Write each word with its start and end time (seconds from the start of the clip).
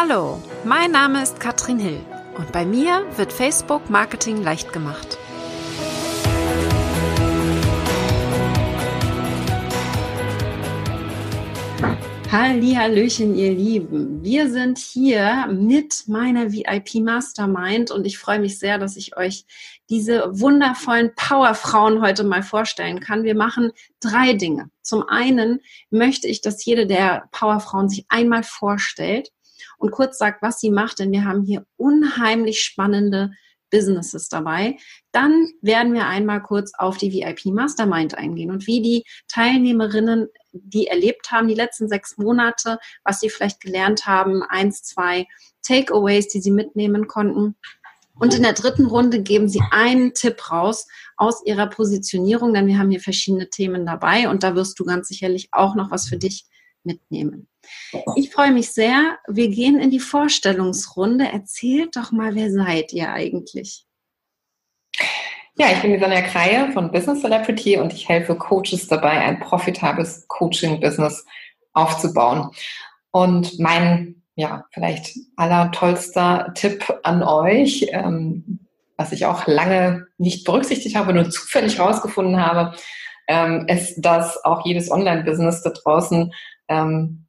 Hallo, 0.00 0.40
mein 0.64 0.92
Name 0.92 1.24
ist 1.24 1.40
Katrin 1.40 1.80
Hill 1.80 1.98
und 2.36 2.52
bei 2.52 2.64
mir 2.64 3.04
wird 3.16 3.32
Facebook 3.32 3.90
Marketing 3.90 4.44
leicht 4.44 4.72
gemacht. 4.72 5.18
Hallöchen, 12.30 13.34
ihr 13.34 13.50
Lieben. 13.50 14.22
Wir 14.22 14.48
sind 14.48 14.78
hier 14.78 15.48
mit 15.50 16.04
meiner 16.06 16.52
VIP 16.52 17.02
Mastermind 17.02 17.90
und 17.90 18.06
ich 18.06 18.18
freue 18.18 18.38
mich 18.38 18.60
sehr, 18.60 18.78
dass 18.78 18.96
ich 18.96 19.16
euch 19.16 19.46
diese 19.90 20.38
wundervollen 20.38 21.12
Powerfrauen 21.16 22.00
heute 22.02 22.22
mal 22.22 22.44
vorstellen 22.44 23.00
kann. 23.00 23.24
Wir 23.24 23.34
machen 23.34 23.72
drei 23.98 24.34
Dinge. 24.34 24.70
Zum 24.80 25.08
einen 25.08 25.60
möchte 25.90 26.28
ich, 26.28 26.40
dass 26.40 26.64
jede 26.64 26.86
der 26.86 27.28
Powerfrauen 27.32 27.88
sich 27.88 28.04
einmal 28.08 28.44
vorstellt 28.44 29.32
und 29.78 29.90
kurz 29.90 30.18
sagt, 30.18 30.42
was 30.42 30.60
sie 30.60 30.70
macht, 30.70 30.98
denn 30.98 31.12
wir 31.12 31.24
haben 31.24 31.42
hier 31.42 31.64
unheimlich 31.76 32.62
spannende 32.62 33.30
Businesses 33.70 34.28
dabei. 34.28 34.76
Dann 35.12 35.48
werden 35.60 35.94
wir 35.94 36.06
einmal 36.06 36.42
kurz 36.42 36.72
auf 36.76 36.96
die 36.96 37.12
VIP 37.12 37.46
Mastermind 37.46 38.16
eingehen 38.16 38.50
und 38.50 38.66
wie 38.66 38.82
die 38.82 39.04
Teilnehmerinnen 39.28 40.28
die 40.52 40.86
erlebt 40.86 41.30
haben, 41.30 41.48
die 41.48 41.54
letzten 41.54 41.88
sechs 41.88 42.16
Monate, 42.16 42.78
was 43.04 43.20
sie 43.20 43.28
vielleicht 43.28 43.60
gelernt 43.60 44.06
haben, 44.06 44.42
eins, 44.42 44.82
zwei 44.82 45.26
Takeaways, 45.62 46.28
die 46.28 46.40
sie 46.40 46.50
mitnehmen 46.50 47.06
konnten. 47.06 47.56
Und 48.18 48.34
in 48.34 48.42
der 48.42 48.54
dritten 48.54 48.86
Runde 48.86 49.22
geben 49.22 49.48
sie 49.48 49.62
einen 49.70 50.12
Tipp 50.14 50.50
raus 50.50 50.88
aus 51.16 51.44
ihrer 51.44 51.68
Positionierung, 51.68 52.52
denn 52.52 52.66
wir 52.66 52.78
haben 52.78 52.90
hier 52.90 53.00
verschiedene 53.00 53.48
Themen 53.48 53.86
dabei 53.86 54.28
und 54.28 54.42
da 54.42 54.56
wirst 54.56 54.80
du 54.80 54.84
ganz 54.84 55.08
sicherlich 55.08 55.48
auch 55.52 55.76
noch 55.76 55.90
was 55.90 56.08
für 56.08 56.16
dich 56.16 56.46
mitnehmen. 56.84 57.48
Ich 58.16 58.30
freue 58.30 58.52
mich 58.52 58.72
sehr. 58.72 59.18
Wir 59.28 59.48
gehen 59.48 59.78
in 59.78 59.90
die 59.90 60.00
Vorstellungsrunde. 60.00 61.26
Erzählt 61.26 61.96
doch 61.96 62.12
mal, 62.12 62.34
wer 62.34 62.50
seid 62.50 62.92
ihr 62.92 63.10
eigentlich? 63.10 63.84
Ja, 65.60 65.72
ich 65.72 65.82
bin 65.82 65.92
die 65.92 65.98
Sonja 65.98 66.20
Kreie 66.22 66.70
von 66.72 66.92
Business 66.92 67.20
Celebrity 67.20 67.78
und 67.78 67.92
ich 67.92 68.08
helfe 68.08 68.36
Coaches 68.36 68.86
dabei, 68.86 69.10
ein 69.10 69.40
profitables 69.40 70.26
Coaching-Business 70.28 71.26
aufzubauen. 71.72 72.50
Und 73.10 73.58
mein, 73.58 74.22
ja, 74.36 74.66
vielleicht 74.70 75.18
allertollster 75.36 76.52
Tipp 76.54 76.84
an 77.02 77.24
euch, 77.24 77.88
ähm, 77.90 78.60
was 78.96 79.10
ich 79.10 79.26
auch 79.26 79.48
lange 79.48 80.06
nicht 80.16 80.44
berücksichtigt 80.44 80.94
habe, 80.94 81.12
nur 81.12 81.28
zufällig 81.28 81.78
herausgefunden 81.78 82.40
habe, 82.40 82.76
ähm, 83.26 83.66
ist, 83.66 84.00
dass 84.00 84.44
auch 84.44 84.64
jedes 84.64 84.92
Online-Business 84.92 85.62
da 85.62 85.70
draußen 85.70 86.32
ähm, 86.68 87.26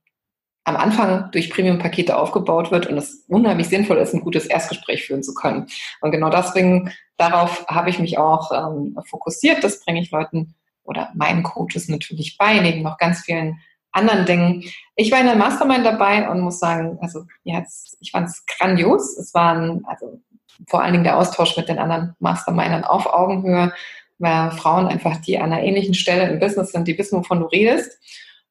am 0.70 0.76
Anfang 0.76 1.32
durch 1.32 1.50
Premium-Pakete 1.50 2.16
aufgebaut 2.16 2.72
wird 2.72 2.88
und 2.88 2.98
es 2.98 3.26
unheimlich 3.28 3.68
sinnvoll 3.70 3.98
ist, 3.98 4.14
ein 4.14 4.22
gutes 4.22 4.46
Erstgespräch 4.46 5.06
führen 5.06 5.24
zu 5.24 5.34
können. 5.34 5.68
Und 6.02 6.12
genau 6.12 6.30
deswegen, 6.30 6.92
darauf 7.18 7.66
habe 7.68 7.90
ich 7.90 8.00
mich 8.00 8.18
auch 8.18 8.52
ähm, 8.52 8.98
fokussiert. 9.06 9.64
Das 9.64 9.84
bringe 9.84 10.02
ich 10.02 10.12
Leuten 10.12 10.54
oder 10.84 11.10
meinen 11.16 11.44
Coaches 11.44 11.88
natürlich 11.88 12.38
bei, 12.38 12.60
neben 12.60 12.84
noch 12.84 12.98
ganz 12.98 13.22
vielen 13.22 13.60
anderen 13.92 14.26
Dingen. 14.26 14.64
Ich 14.96 15.12
war 15.12 15.20
in 15.20 15.26
der 15.26 15.36
Mastermind 15.36 15.86
dabei 15.86 16.30
und 16.30 16.42
muss 16.42 16.60
sagen, 16.60 17.00
also 17.02 17.26
jetzt, 17.44 17.98
ich 18.00 18.12
fand 18.12 18.28
es 18.28 18.46
grandios. 18.46 19.18
Es 19.18 19.34
waren 19.34 19.84
also 19.86 20.22
vor 20.68 20.84
allen 20.84 20.94
Dingen 20.94 21.04
der 21.04 21.18
Austausch 21.18 21.58
mit 21.58 21.70
den 21.70 21.80
anderen 21.80 22.16
Mastermindern 22.20 22.84
auf 22.84 23.08
Augenhöhe, 23.08 23.74
weil 24.20 24.52
Frauen 24.52 24.88
einfach, 24.88 25.18
die 25.18 25.40
an 25.40 25.52
einer 25.52 25.64
ähnlichen 25.64 25.94
Stelle 25.94 26.30
im 26.30 26.40
Business 26.40 26.72
sind, 26.72 26.88
die 26.88 26.98
wissen, 26.98 27.18
wovon 27.18 27.40
du 27.40 27.46
redest 27.48 27.98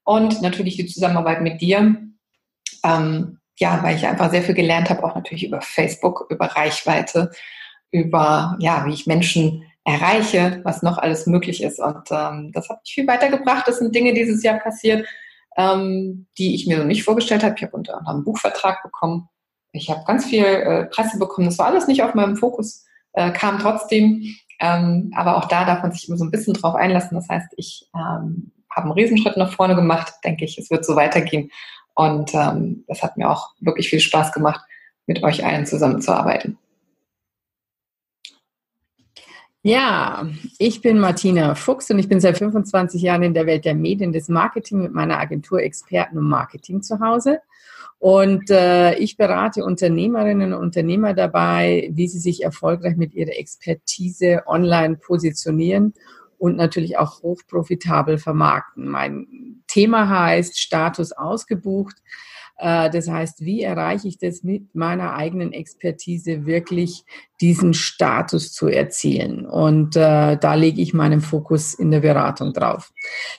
und 0.08 0.40
natürlich 0.40 0.76
die 0.76 0.86
Zusammenarbeit 0.86 1.42
mit 1.42 1.60
dir. 1.60 1.98
Ähm, 2.82 3.38
ja, 3.58 3.82
weil 3.82 3.94
ich 3.94 4.06
einfach 4.06 4.30
sehr 4.30 4.42
viel 4.42 4.54
gelernt 4.54 4.88
habe, 4.88 5.04
auch 5.04 5.14
natürlich 5.14 5.44
über 5.44 5.60
Facebook, 5.60 6.26
über 6.30 6.46
Reichweite, 6.46 7.30
über 7.90 8.56
ja, 8.58 8.86
wie 8.86 8.94
ich 8.94 9.06
Menschen 9.06 9.64
erreiche, 9.84 10.62
was 10.64 10.82
noch 10.82 10.96
alles 10.96 11.26
möglich 11.26 11.62
ist. 11.62 11.78
Und 11.78 12.10
ähm, 12.10 12.52
das 12.54 12.70
hat 12.70 12.80
mich 12.82 12.94
viel 12.94 13.06
weitergebracht. 13.06 13.68
Das 13.68 13.80
sind 13.80 13.94
Dinge 13.94 14.14
dieses 14.14 14.42
Jahr 14.42 14.58
passiert, 14.60 15.06
ähm, 15.58 16.26
die 16.38 16.54
ich 16.54 16.66
mir 16.66 16.78
so 16.78 16.84
nicht 16.84 17.04
vorgestellt 17.04 17.42
habe. 17.42 17.56
Ich 17.58 17.62
habe 17.62 17.76
unter 17.76 17.98
anderem 17.98 18.16
einen 18.16 18.24
Buchvertrag 18.24 18.82
bekommen. 18.82 19.28
Ich 19.72 19.90
habe 19.90 20.04
ganz 20.06 20.24
viel 20.24 20.44
äh, 20.44 20.86
Presse 20.86 21.18
bekommen. 21.18 21.48
Das 21.48 21.58
war 21.58 21.66
alles 21.66 21.86
nicht 21.86 22.02
auf 22.02 22.14
meinem 22.14 22.36
Fokus, 22.36 22.86
äh, 23.12 23.30
kam 23.30 23.58
trotzdem. 23.58 24.24
Ähm, 24.58 25.12
aber 25.14 25.36
auch 25.36 25.44
da 25.44 25.66
darf 25.66 25.82
man 25.82 25.92
sich 25.92 26.08
immer 26.08 26.16
so 26.16 26.24
ein 26.24 26.30
bisschen 26.30 26.54
drauf 26.54 26.76
einlassen. 26.76 27.14
Das 27.14 27.28
heißt, 27.28 27.52
ich 27.58 27.90
ähm, 27.94 28.52
habe 28.78 28.86
einen 28.86 28.98
Riesenschritt 28.98 29.36
nach 29.36 29.52
vorne 29.52 29.74
gemacht, 29.74 30.14
denke 30.24 30.44
ich, 30.44 30.56
es 30.56 30.70
wird 30.70 30.84
so 30.84 30.96
weitergehen. 30.96 31.50
Und 31.94 32.32
ähm, 32.34 32.84
das 32.86 33.02
hat 33.02 33.16
mir 33.16 33.28
auch 33.28 33.54
wirklich 33.60 33.88
viel 33.88 34.00
Spaß 34.00 34.32
gemacht, 34.32 34.60
mit 35.06 35.22
euch 35.22 35.44
allen 35.44 35.66
zusammenzuarbeiten. 35.66 36.58
Ja, 39.62 40.26
ich 40.58 40.80
bin 40.80 41.00
Martina 41.00 41.56
Fuchs 41.56 41.90
und 41.90 41.98
ich 41.98 42.08
bin 42.08 42.20
seit 42.20 42.38
25 42.38 43.02
Jahren 43.02 43.24
in 43.24 43.34
der 43.34 43.46
Welt 43.46 43.64
der 43.64 43.74
Medien, 43.74 44.12
des 44.12 44.28
Marketing 44.28 44.82
mit 44.82 44.94
meiner 44.94 45.18
Agentur 45.18 45.60
Experten 45.60 46.16
und 46.18 46.28
Marketing 46.28 46.80
zu 46.82 47.00
Hause. 47.00 47.40
Und 47.98 48.48
äh, 48.50 48.94
ich 48.94 49.16
berate 49.16 49.64
Unternehmerinnen 49.64 50.52
und 50.52 50.62
Unternehmer 50.62 51.14
dabei, 51.14 51.90
wie 51.92 52.06
sie 52.06 52.20
sich 52.20 52.44
erfolgreich 52.44 52.96
mit 52.96 53.12
ihrer 53.14 53.36
Expertise 53.36 54.44
online 54.46 54.96
positionieren 54.96 55.94
und 56.38 56.56
natürlich 56.56 56.98
auch 56.98 57.22
hochprofitabel 57.22 58.18
vermarkten. 58.18 58.88
Mein 58.88 59.62
Thema 59.66 60.08
heißt 60.08 60.58
Status 60.58 61.12
ausgebucht. 61.12 61.96
Äh, 62.58 62.90
das 62.90 63.08
heißt, 63.08 63.40
wie 63.40 63.62
erreiche 63.62 64.08
ich 64.08 64.18
das 64.18 64.42
mit 64.42 64.74
meiner 64.74 65.14
eigenen 65.14 65.52
Expertise 65.52 66.44
wirklich, 66.46 67.04
diesen 67.40 67.72
Status 67.72 68.52
zu 68.52 68.68
erzielen? 68.68 69.46
Und 69.46 69.96
äh, 69.96 70.36
da 70.36 70.54
lege 70.54 70.82
ich 70.82 70.92
meinen 70.92 71.20
Fokus 71.20 71.74
in 71.74 71.90
der 71.90 72.00
Beratung 72.00 72.52
drauf. 72.52 72.90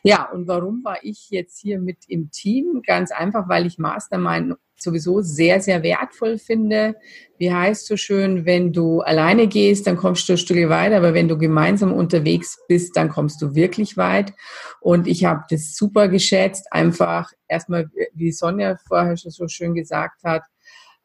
Ja, 0.03 0.29
und 0.31 0.47
warum 0.47 0.83
war 0.83 0.97
ich 1.03 1.29
jetzt 1.29 1.59
hier 1.59 1.79
mit 1.79 1.97
im 2.07 2.31
Team? 2.31 2.81
Ganz 2.85 3.11
einfach, 3.11 3.49
weil 3.49 3.65
ich 3.65 3.77
Mastermind 3.77 4.55
sowieso 4.81 5.21
sehr, 5.21 5.61
sehr 5.61 5.83
wertvoll 5.83 6.37
finde. 6.37 6.95
Wie 7.37 7.53
heißt 7.53 7.87
so 7.87 7.97
schön, 7.97 8.45
wenn 8.45 8.73
du 8.73 9.01
alleine 9.01 9.47
gehst, 9.47 9.87
dann 9.87 9.97
kommst 9.97 10.27
du 10.27 10.33
ein 10.33 10.37
Stück 10.37 10.69
weiter, 10.69 10.97
aber 10.97 11.13
wenn 11.13 11.27
du 11.27 11.37
gemeinsam 11.37 11.93
unterwegs 11.93 12.57
bist, 12.67 12.95
dann 12.97 13.09
kommst 13.09 13.41
du 13.41 13.55
wirklich 13.55 13.97
weit. 13.97 14.33
Und 14.81 15.07
ich 15.07 15.25
habe 15.25 15.43
das 15.49 15.75
super 15.75 16.07
geschätzt, 16.07 16.67
einfach 16.71 17.31
erstmal, 17.47 17.89
wie 18.13 18.31
Sonja 18.31 18.77
vorher 18.87 19.17
schon 19.17 19.31
so 19.31 19.47
schön 19.47 19.73
gesagt 19.73 20.23
hat, 20.23 20.43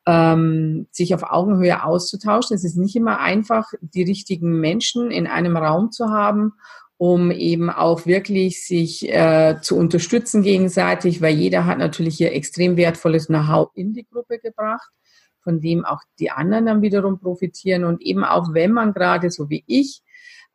ähm, 0.06 0.86
sich 0.91 1.14
auf 1.14 1.22
Augenhöhe 1.22 1.82
auszutauschen. 1.82 2.54
Es 2.54 2.64
ist 2.64 2.76
nicht 2.76 2.96
immer 2.96 3.20
einfach, 3.20 3.72
die 3.80 4.02
richtigen 4.02 4.60
Menschen 4.60 5.10
in 5.10 5.26
einem 5.26 5.56
Raum 5.56 5.92
zu 5.92 6.10
haben 6.10 6.52
um 6.97 7.31
eben 7.31 7.71
auch 7.71 8.06
wirklich 8.06 8.65
sich 8.65 9.09
äh, 9.09 9.56
zu 9.60 9.77
unterstützen 9.77 10.43
gegenseitig, 10.43 11.21
weil 11.21 11.34
jeder 11.34 11.66
hat 11.66 11.78
natürlich 11.78 12.16
hier 12.16 12.32
extrem 12.32 12.77
wertvolles 12.77 13.27
Know-how 13.27 13.71
in 13.75 13.93
die 13.93 14.06
Gruppe 14.06 14.38
gebracht, 14.38 14.91
von 15.43 15.60
dem 15.60 15.84
auch 15.84 16.00
die 16.19 16.31
anderen 16.31 16.66
dann 16.66 16.83
wiederum 16.83 17.19
profitieren. 17.19 17.84
Und 17.84 18.00
eben 18.00 18.25
auch 18.25 18.54
wenn 18.54 18.72
man 18.72 18.93
gerade 18.93 19.31
so 19.31 19.50
wie 19.50 19.65
ich 19.66 20.03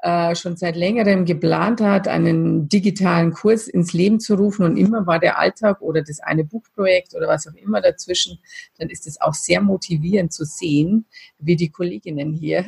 äh, 0.01 0.33
schon 0.33 0.55
seit 0.55 0.77
längerem 0.77 1.25
geplant 1.25 1.81
hat, 1.81 2.07
einen 2.07 2.69
digitalen 2.69 3.33
Kurs 3.33 3.67
ins 3.67 3.91
Leben 3.91 4.21
zu 4.21 4.35
rufen 4.35 4.63
und 4.63 4.77
immer 4.77 5.05
war 5.05 5.19
der 5.19 5.37
Alltag 5.37 5.81
oder 5.81 6.01
das 6.01 6.21
eine 6.21 6.45
Buchprojekt 6.45 7.13
oder 7.15 7.27
was 7.27 7.47
auch 7.47 7.53
immer 7.53 7.81
dazwischen, 7.81 8.39
dann 8.77 8.89
ist 8.89 9.07
es 9.07 9.19
auch 9.19 9.33
sehr 9.33 9.59
motivierend 9.59 10.31
zu 10.31 10.45
sehen, 10.45 11.05
wie 11.37 11.57
die 11.57 11.69
Kolleginnen 11.69 12.31
hier 12.31 12.65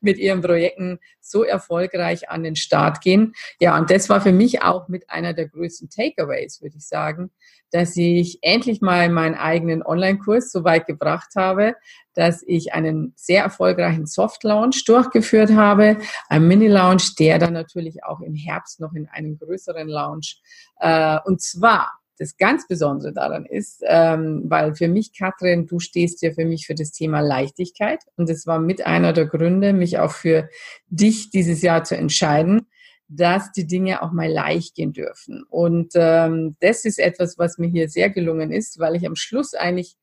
mit 0.00 0.18
ihren 0.18 0.40
Projekten 0.40 0.98
so 1.20 1.44
erfolgreich 1.44 2.30
an 2.30 2.42
den 2.42 2.56
Start 2.56 3.00
gehen. 3.00 3.34
Ja, 3.60 3.76
und 3.78 3.90
das 3.90 4.08
war 4.08 4.20
für 4.20 4.32
mich 4.32 4.62
auch 4.62 4.88
mit 4.88 5.10
einer 5.10 5.34
der 5.34 5.48
größten 5.48 5.90
Takeaways, 5.90 6.62
würde 6.62 6.76
ich 6.76 6.86
sagen, 6.86 7.30
dass 7.70 7.96
ich 7.96 8.38
endlich 8.42 8.80
mal 8.80 9.10
meinen 9.10 9.34
eigenen 9.34 9.82
Online-Kurs 9.82 10.50
so 10.50 10.64
weit 10.64 10.86
gebracht 10.86 11.32
habe, 11.36 11.74
dass 12.14 12.42
ich 12.46 12.72
einen 12.72 13.12
sehr 13.14 13.42
erfolgreichen 13.42 14.06
Soft-Launch 14.06 14.84
durchgeführt 14.86 15.52
habe, 15.52 15.98
ein 16.28 16.48
Mini-Launch, 16.48 17.14
der 17.16 17.38
dann 17.38 17.52
natürlich 17.52 18.04
auch 18.04 18.20
im 18.20 18.34
Herbst 18.34 18.80
noch 18.80 18.94
in 18.94 19.06
einen 19.08 19.38
größeren 19.38 19.88
Launch. 19.88 20.40
Äh, 20.80 21.18
und 21.24 21.42
zwar 21.42 21.97
das 22.18 22.36
ganz 22.36 22.66
Besondere 22.66 23.12
daran 23.12 23.46
ist, 23.46 23.82
ähm, 23.86 24.44
weil 24.46 24.74
für 24.74 24.88
mich, 24.88 25.16
Katrin, 25.16 25.66
du 25.66 25.78
stehst 25.78 26.22
ja 26.22 26.32
für 26.32 26.44
mich 26.44 26.66
für 26.66 26.74
das 26.74 26.92
Thema 26.92 27.20
Leichtigkeit. 27.20 28.00
Und 28.16 28.28
es 28.28 28.46
war 28.46 28.58
mit 28.58 28.86
einer 28.86 29.12
der 29.12 29.26
Gründe, 29.26 29.72
mich 29.72 29.98
auch 29.98 30.12
für 30.12 30.48
dich 30.88 31.30
dieses 31.30 31.62
Jahr 31.62 31.84
zu 31.84 31.96
entscheiden, 31.96 32.66
dass 33.08 33.52
die 33.52 33.66
Dinge 33.66 34.02
auch 34.02 34.12
mal 34.12 34.30
leicht 34.30 34.74
gehen 34.74 34.92
dürfen. 34.92 35.44
Und 35.48 35.92
ähm, 35.94 36.56
das 36.60 36.84
ist 36.84 36.98
etwas, 36.98 37.38
was 37.38 37.58
mir 37.58 37.68
hier 37.68 37.88
sehr 37.88 38.10
gelungen 38.10 38.52
ist, 38.52 38.78
weil 38.78 38.96
ich 38.96 39.06
am 39.06 39.16
Schluss 39.16 39.54
eigentlich 39.54 39.96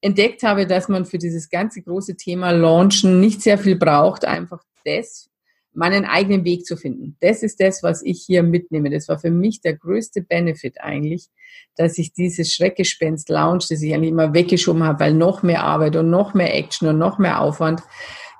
entdeckt 0.00 0.42
habe, 0.42 0.66
dass 0.66 0.88
man 0.88 1.04
für 1.04 1.18
dieses 1.18 1.50
ganze 1.50 1.82
große 1.82 2.16
Thema 2.16 2.50
Launchen 2.50 3.20
nicht 3.20 3.42
sehr 3.42 3.58
viel 3.58 3.76
braucht, 3.76 4.24
einfach 4.24 4.62
das, 4.84 5.30
meinen 5.76 6.04
eigenen 6.04 6.44
Weg 6.44 6.64
zu 6.64 6.76
finden. 6.76 7.16
Das 7.20 7.42
ist 7.42 7.60
das, 7.60 7.82
was 7.82 8.02
ich 8.02 8.22
hier 8.26 8.42
mitnehme. 8.42 8.90
Das 8.90 9.08
war 9.08 9.18
für 9.18 9.30
mich 9.30 9.60
der 9.60 9.76
größte 9.76 10.22
Benefit 10.22 10.80
eigentlich, 10.80 11.28
dass 11.76 11.98
ich 11.98 12.12
dieses 12.12 12.52
Schreckgespenst 12.52 13.28
Lounge, 13.28 13.64
das 13.68 13.82
ich 13.82 13.94
eigentlich 13.94 14.10
immer 14.10 14.34
weggeschoben 14.34 14.82
habe, 14.82 15.00
weil 15.00 15.14
noch 15.14 15.42
mehr 15.42 15.62
Arbeit 15.62 15.96
und 15.96 16.10
noch 16.10 16.34
mehr 16.34 16.54
Action 16.54 16.88
und 16.88 16.98
noch 16.98 17.18
mehr 17.18 17.40
Aufwand. 17.40 17.82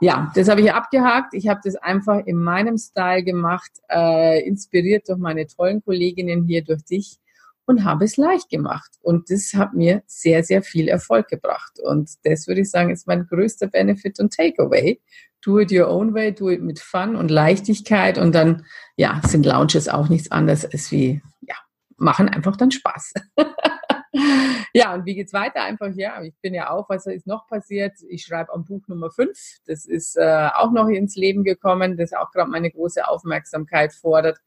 Ja, 0.00 0.30
das 0.34 0.48
habe 0.48 0.60
ich 0.60 0.72
abgehakt. 0.72 1.32
Ich 1.34 1.48
habe 1.48 1.60
das 1.64 1.76
einfach 1.76 2.24
in 2.26 2.36
meinem 2.36 2.76
Style 2.76 3.22
gemacht, 3.22 3.70
äh, 3.90 4.46
inspiriert 4.46 5.08
durch 5.08 5.18
meine 5.18 5.46
tollen 5.46 5.82
Kolleginnen 5.82 6.44
hier, 6.46 6.64
durch 6.64 6.84
dich 6.84 7.18
und 7.66 7.84
habe 7.84 8.04
es 8.04 8.16
leicht 8.16 8.48
gemacht. 8.48 8.90
Und 9.02 9.30
das 9.30 9.52
hat 9.54 9.74
mir 9.74 10.02
sehr, 10.06 10.42
sehr 10.44 10.62
viel 10.62 10.88
Erfolg 10.88 11.28
gebracht. 11.28 11.78
Und 11.82 12.10
das 12.24 12.46
würde 12.46 12.62
ich 12.62 12.70
sagen, 12.70 12.90
ist 12.90 13.06
mein 13.06 13.26
größter 13.26 13.66
Benefit 13.66 14.20
und 14.20 14.32
Takeaway. 14.32 15.00
Do 15.44 15.60
it 15.60 15.72
your 15.72 15.88
own 15.88 16.14
way, 16.14 16.32
do 16.32 16.50
it 16.50 16.62
mit 16.62 16.78
Fun 16.78 17.16
und 17.16 17.30
Leichtigkeit. 17.30 18.18
Und 18.18 18.34
dann, 18.34 18.64
ja, 18.96 19.20
sind 19.26 19.44
Lounges 19.44 19.88
auch 19.88 20.08
nichts 20.08 20.30
anderes 20.30 20.64
als 20.64 20.90
wie, 20.90 21.22
ja, 21.40 21.56
machen 21.96 22.28
einfach 22.28 22.56
dann 22.56 22.70
Spaß. 22.70 23.14
ja, 24.72 24.94
und 24.94 25.04
wie 25.04 25.14
geht's 25.14 25.32
weiter? 25.32 25.62
Einfach, 25.62 25.90
ja, 25.94 26.22
ich 26.22 26.34
bin 26.40 26.54
ja 26.54 26.70
auch, 26.70 26.88
was 26.88 27.06
ist 27.06 27.26
noch 27.26 27.46
passiert? 27.48 27.94
Ich 28.08 28.24
schreibe 28.24 28.52
am 28.54 28.64
Buch 28.64 28.86
Nummer 28.86 29.10
5. 29.10 29.36
Das 29.66 29.86
ist 29.86 30.16
äh, 30.16 30.48
auch 30.54 30.70
noch 30.70 30.88
ins 30.88 31.16
Leben 31.16 31.44
gekommen, 31.44 31.96
das 31.96 32.12
auch 32.12 32.30
gerade 32.30 32.50
meine 32.50 32.70
große 32.70 33.06
Aufmerksamkeit 33.06 33.92
fordert. 33.92 34.38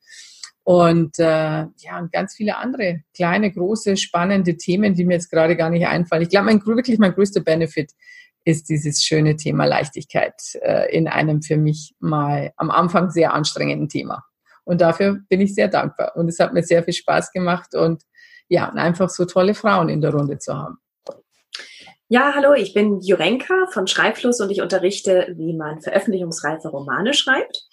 Und 0.64 1.18
äh, 1.20 1.66
ja, 1.78 2.00
und 2.00 2.12
ganz 2.12 2.36
viele 2.36 2.58
andere 2.58 3.02
kleine, 3.16 3.52
große, 3.52 3.98
spannende 3.98 4.56
Themen, 4.58 4.94
die 4.94 5.06
mir 5.06 5.16
jetzt 5.16 5.32
gerade 5.32 5.56
gar 5.56 5.70
nicht 5.70 5.88
einfallen. 5.88 6.22
Ich 6.22 6.30
glaube, 6.30 6.46
mein, 6.46 6.66
wirklich 6.66 7.00
mein 7.00 7.14
größter 7.14 7.42
Benefit 7.42 7.92
ist 8.46 8.70
dieses 8.70 9.04
schöne 9.04 9.36
Thema 9.36 9.66
Leichtigkeit 9.66 10.34
äh, 10.62 10.96
in 10.96 11.08
einem 11.08 11.42
für 11.42 11.58
mich 11.58 11.96
mal 12.00 12.52
am 12.58 12.70
Anfang 12.70 13.10
sehr 13.10 13.34
anstrengenden 13.34 13.90
Thema. 13.90 14.24
Und 14.64 14.82
dafür 14.82 15.20
bin 15.30 15.42
ich 15.42 15.56
sehr 15.56 15.68
dankbar. 15.68 16.16
Und 16.16 16.30
es 16.30 16.40
hat 16.40 16.54
mir 16.54 16.64
sehr 16.64 16.84
viel 16.84 16.94
Spaß 16.94 17.32
gemacht 17.32 17.74
und 17.74 18.04
ja, 18.48 18.70
einfach 18.70 19.10
so 19.10 19.26
tolle 19.26 19.54
Frauen 19.54 19.90
in 19.90 20.02
der 20.02 20.14
Runde 20.14 20.38
zu 20.38 20.56
haben. 20.56 20.78
Ja, 22.12 22.34
hallo, 22.36 22.54
ich 22.54 22.74
bin 22.74 23.02
Jurenka 23.02 23.68
von 23.72 23.86
Schreibfluss 23.86 24.42
und 24.42 24.50
ich 24.50 24.62
unterrichte, 24.62 25.32
wie 25.38 25.56
man 25.56 25.80
veröffentlichungsreife 25.80 26.68
Romane 26.68 27.14
schreibt. 27.14 27.68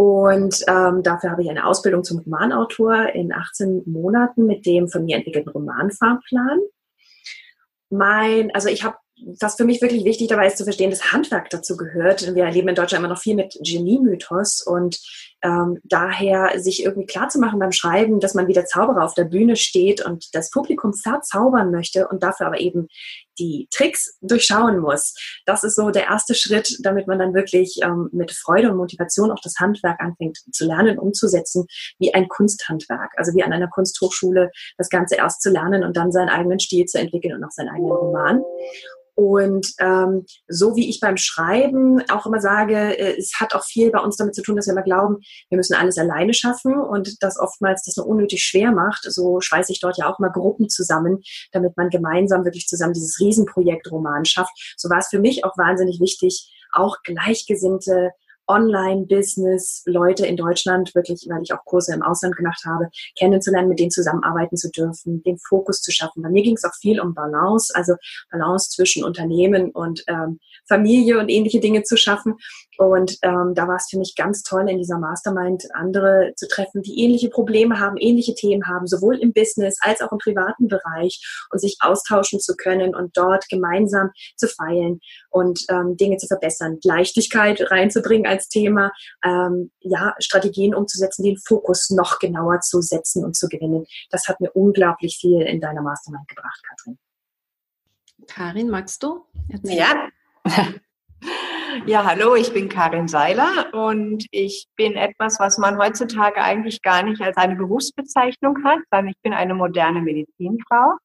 Und 0.00 0.64
ähm, 0.66 1.02
dafür 1.02 1.30
habe 1.30 1.42
ich 1.42 1.50
eine 1.50 1.66
Ausbildung 1.66 2.04
zum 2.04 2.20
Romanautor 2.20 3.10
in 3.12 3.34
18 3.34 3.82
Monaten 3.84 4.46
mit 4.46 4.64
dem 4.64 4.88
von 4.88 5.04
mir 5.04 5.18
entwickelten 5.18 5.52
Romanfahrplan. 5.52 6.58
Mein, 7.90 8.50
also 8.54 8.70
ich 8.70 8.82
habe 8.82 8.96
was 9.36 9.56
für 9.56 9.66
mich 9.66 9.82
wirklich 9.82 10.06
wichtig 10.06 10.28
dabei 10.28 10.46
ist 10.46 10.56
zu 10.56 10.64
verstehen, 10.64 10.88
dass 10.88 11.12
Handwerk 11.12 11.50
dazu 11.50 11.76
gehört. 11.76 12.34
Wir 12.34 12.44
erleben 12.44 12.68
in 12.68 12.74
Deutschland 12.74 13.04
immer 13.04 13.12
noch 13.12 13.20
viel 13.20 13.34
mit 13.34 13.54
Genie-Mythos 13.60 14.62
und 14.62 14.98
ähm, 15.42 15.78
daher 15.84 16.60
sich 16.60 16.84
irgendwie 16.84 17.06
klar 17.06 17.28
zu 17.28 17.38
machen 17.38 17.58
beim 17.58 17.72
Schreiben, 17.72 18.20
dass 18.20 18.34
man 18.34 18.46
wie 18.46 18.52
der 18.52 18.66
Zauberer 18.66 19.04
auf 19.04 19.14
der 19.14 19.24
Bühne 19.24 19.56
steht 19.56 20.04
und 20.04 20.34
das 20.34 20.50
Publikum 20.50 20.92
verzaubern 20.92 21.70
möchte 21.70 22.08
und 22.08 22.22
dafür 22.22 22.46
aber 22.46 22.60
eben 22.60 22.88
die 23.38 23.66
Tricks 23.70 24.18
durchschauen 24.20 24.78
muss. 24.78 25.14
Das 25.46 25.64
ist 25.64 25.76
so 25.76 25.90
der 25.90 26.04
erste 26.04 26.34
Schritt, 26.34 26.76
damit 26.82 27.06
man 27.06 27.18
dann 27.18 27.32
wirklich 27.32 27.78
ähm, 27.82 28.10
mit 28.12 28.32
Freude 28.32 28.70
und 28.70 28.76
Motivation 28.76 29.30
auch 29.30 29.40
das 29.42 29.54
Handwerk 29.58 30.00
anfängt 30.00 30.38
zu 30.52 30.66
lernen, 30.66 30.98
umzusetzen, 30.98 31.66
wie 31.98 32.12
ein 32.12 32.28
Kunsthandwerk, 32.28 33.12
also 33.16 33.34
wie 33.34 33.42
an 33.42 33.52
einer 33.52 33.68
Kunsthochschule 33.68 34.50
das 34.76 34.90
Ganze 34.90 35.16
erst 35.16 35.40
zu 35.42 35.50
lernen 35.50 35.84
und 35.84 35.96
dann 35.96 36.12
seinen 36.12 36.28
eigenen 36.28 36.60
Stil 36.60 36.84
zu 36.84 36.98
entwickeln 36.98 37.34
und 37.34 37.44
auch 37.44 37.50
seinen 37.50 37.70
eigenen 37.70 37.92
Roman. 37.92 38.42
Und 39.20 39.74
ähm, 39.80 40.24
so 40.48 40.76
wie 40.76 40.88
ich 40.88 40.98
beim 40.98 41.18
Schreiben 41.18 42.02
auch 42.08 42.24
immer 42.24 42.40
sage, 42.40 42.98
äh, 42.98 43.18
es 43.18 43.34
hat 43.38 43.54
auch 43.54 43.64
viel 43.64 43.90
bei 43.90 43.98
uns 43.98 44.16
damit 44.16 44.34
zu 44.34 44.40
tun, 44.40 44.56
dass 44.56 44.66
wir 44.66 44.72
immer 44.72 44.82
glauben, 44.82 45.18
wir 45.50 45.58
müssen 45.58 45.74
alles 45.74 45.98
alleine 45.98 46.32
schaffen 46.32 46.74
und 46.74 47.22
das 47.22 47.38
oftmals 47.38 47.82
das 47.84 47.98
nur 47.98 48.06
unnötig 48.06 48.42
schwer 48.42 48.72
macht. 48.72 49.02
So 49.02 49.42
schweiße 49.42 49.72
ich 49.72 49.80
dort 49.80 49.98
ja 49.98 50.10
auch 50.10 50.20
mal 50.20 50.30
Gruppen 50.30 50.70
zusammen, 50.70 51.20
damit 51.52 51.76
man 51.76 51.90
gemeinsam 51.90 52.46
wirklich 52.46 52.66
zusammen 52.66 52.94
dieses 52.94 53.20
Riesenprojekt 53.20 53.92
Roman 53.92 54.24
schafft. 54.24 54.52
So 54.78 54.88
war 54.88 55.00
es 55.00 55.08
für 55.08 55.18
mich 55.18 55.44
auch 55.44 55.58
wahnsinnig 55.58 56.00
wichtig, 56.00 56.50
auch 56.72 56.96
Gleichgesinnte 57.04 58.12
Online-Business, 58.50 59.84
Leute 59.86 60.26
in 60.26 60.36
Deutschland, 60.36 60.92
wirklich, 60.94 61.26
weil 61.28 61.42
ich 61.42 61.52
auch 61.52 61.64
Kurse 61.64 61.94
im 61.94 62.02
Ausland 62.02 62.36
gemacht 62.36 62.62
habe, 62.66 62.88
kennenzulernen, 63.16 63.68
mit 63.68 63.78
denen 63.78 63.92
zusammenarbeiten 63.92 64.56
zu 64.56 64.70
dürfen, 64.70 65.22
den 65.22 65.38
Fokus 65.38 65.80
zu 65.80 65.92
schaffen. 65.92 66.22
Bei 66.22 66.28
mir 66.28 66.42
ging 66.42 66.56
es 66.56 66.64
auch 66.64 66.74
viel 66.80 67.00
um 67.00 67.14
Balance, 67.14 67.72
also 67.74 67.94
Balance 68.30 68.70
zwischen 68.70 69.04
Unternehmen 69.04 69.70
und 69.70 70.02
ähm, 70.08 70.40
Familie 70.70 71.18
und 71.18 71.28
ähnliche 71.28 71.60
Dinge 71.60 71.82
zu 71.82 71.96
schaffen. 71.96 72.36
Und 72.78 73.18
ähm, 73.22 73.52
da 73.54 73.68
war 73.68 73.76
es 73.76 73.88
für 73.90 73.98
mich 73.98 74.14
ganz 74.16 74.42
toll, 74.42 74.66
in 74.70 74.78
dieser 74.78 74.98
Mastermind 74.98 75.64
andere 75.74 76.32
zu 76.36 76.48
treffen, 76.48 76.80
die 76.80 76.98
ähnliche 77.02 77.28
Probleme 77.28 77.78
haben, 77.78 77.98
ähnliche 77.98 78.34
Themen 78.34 78.66
haben, 78.66 78.86
sowohl 78.86 79.18
im 79.18 79.34
Business 79.34 79.76
als 79.82 80.00
auch 80.00 80.12
im 80.12 80.18
privaten 80.18 80.68
Bereich 80.68 81.20
und 81.50 81.58
sich 81.58 81.76
austauschen 81.80 82.40
zu 82.40 82.56
können 82.56 82.94
und 82.94 83.18
dort 83.18 83.48
gemeinsam 83.50 84.10
zu 84.36 84.48
feilen 84.48 85.00
und 85.28 85.60
ähm, 85.68 85.96
Dinge 85.98 86.16
zu 86.16 86.26
verbessern, 86.26 86.78
Leichtigkeit 86.82 87.70
reinzubringen 87.70 88.26
als 88.26 88.48
Thema, 88.48 88.92
ähm, 89.24 89.70
ja, 89.80 90.14
Strategien 90.18 90.74
umzusetzen, 90.74 91.24
den 91.24 91.36
Fokus 91.36 91.90
noch 91.90 92.18
genauer 92.18 92.60
zu 92.60 92.80
setzen 92.80 93.24
und 93.24 93.36
zu 93.36 93.48
gewinnen. 93.48 93.84
Das 94.10 94.26
hat 94.28 94.40
mir 94.40 94.52
unglaublich 94.52 95.18
viel 95.20 95.42
in 95.42 95.60
deiner 95.60 95.82
Mastermind 95.82 96.28
gebracht, 96.28 96.62
Katrin. 96.66 96.98
Karin, 98.26 98.70
magst 98.70 99.02
du? 99.02 99.24
Erzählen? 99.48 99.78
Ja. 99.78 100.08
Ja, 101.86 102.04
hallo, 102.04 102.34
ich 102.34 102.52
bin 102.52 102.68
Karin 102.68 103.08
Seiler 103.08 103.72
und 103.72 104.26
ich 104.32 104.66
bin 104.76 104.96
etwas, 104.96 105.38
was 105.40 105.56
man 105.56 105.78
heutzutage 105.78 106.42
eigentlich 106.42 106.82
gar 106.82 107.02
nicht 107.02 107.22
als 107.22 107.36
eine 107.36 107.56
Berufsbezeichnung 107.56 108.64
hat, 108.64 108.80
sondern 108.90 109.08
ich 109.08 109.20
bin 109.22 109.32
eine 109.32 109.54
moderne 109.54 110.02
Medizinfrau. 110.02 110.96